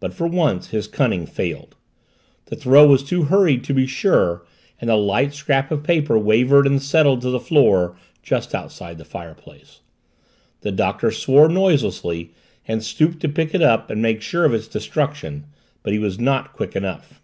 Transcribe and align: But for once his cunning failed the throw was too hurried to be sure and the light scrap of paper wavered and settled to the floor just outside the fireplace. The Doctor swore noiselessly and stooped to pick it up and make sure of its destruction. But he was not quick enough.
But 0.00 0.12
for 0.12 0.26
once 0.26 0.70
his 0.70 0.88
cunning 0.88 1.26
failed 1.26 1.76
the 2.46 2.56
throw 2.56 2.88
was 2.88 3.04
too 3.04 3.22
hurried 3.22 3.62
to 3.62 3.72
be 3.72 3.86
sure 3.86 4.44
and 4.80 4.90
the 4.90 4.96
light 4.96 5.32
scrap 5.32 5.70
of 5.70 5.84
paper 5.84 6.18
wavered 6.18 6.66
and 6.66 6.82
settled 6.82 7.20
to 7.20 7.30
the 7.30 7.38
floor 7.38 7.96
just 8.20 8.52
outside 8.52 8.98
the 8.98 9.04
fireplace. 9.04 9.82
The 10.62 10.72
Doctor 10.72 11.12
swore 11.12 11.48
noiselessly 11.48 12.32
and 12.66 12.82
stooped 12.82 13.20
to 13.20 13.28
pick 13.28 13.54
it 13.54 13.62
up 13.62 13.88
and 13.88 14.02
make 14.02 14.22
sure 14.22 14.44
of 14.44 14.52
its 14.54 14.66
destruction. 14.66 15.44
But 15.84 15.92
he 15.92 16.00
was 16.00 16.18
not 16.18 16.52
quick 16.52 16.74
enough. 16.74 17.22